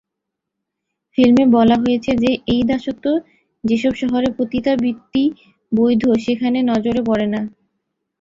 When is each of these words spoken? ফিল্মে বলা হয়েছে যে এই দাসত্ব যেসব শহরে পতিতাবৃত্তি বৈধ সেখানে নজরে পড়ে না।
ফিল্মে 1.13 1.43
বলা 1.55 1.75
হয়েছে 1.83 2.11
যে 2.23 2.31
এই 2.53 2.61
দাসত্ব 2.69 3.05
যেসব 3.63 3.93
শহরে 4.01 4.29
পতিতাবৃত্তি 4.37 5.23
বৈধ 5.71 6.03
সেখানে 6.25 6.59
নজরে 6.71 7.01
পড়ে 7.09 7.27
না। 7.33 7.41